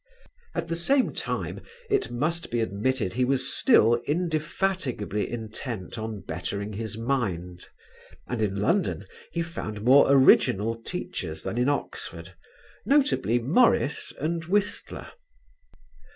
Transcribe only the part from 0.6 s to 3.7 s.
the same time it must be admitted he was